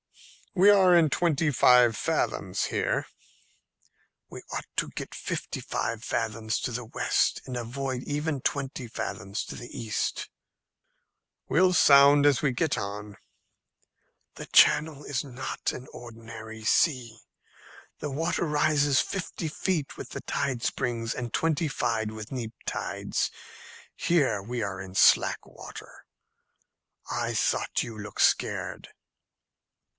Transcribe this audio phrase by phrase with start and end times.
[0.55, 3.05] "We are in twenty five fathoms here."
[4.29, 8.87] "We ought to get into fifty five fathoms to the west, and avoid even twenty
[8.87, 10.27] fathoms to the east."
[11.47, 13.15] "We'll sound as we get on."
[14.35, 17.19] "The Channel is not an ordinary sea.
[17.99, 23.29] The water rises fifty feet with the spring tides, and twenty five with neap tides.
[23.95, 26.05] Here we are in slack water.
[27.09, 28.89] I thought you looked scared."